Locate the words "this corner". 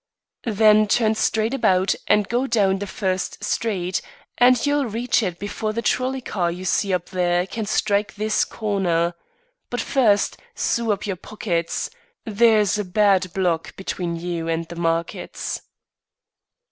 8.15-9.13